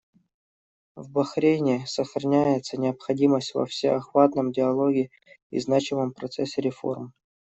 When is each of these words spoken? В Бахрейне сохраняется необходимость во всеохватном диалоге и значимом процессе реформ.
В 0.95 1.11
Бахрейне 1.11 1.85
сохраняется 1.85 2.75
необходимость 2.75 3.53
во 3.53 3.67
всеохватном 3.67 4.51
диалоге 4.51 5.11
и 5.51 5.59
значимом 5.59 6.11
процессе 6.11 6.59
реформ. 6.59 7.13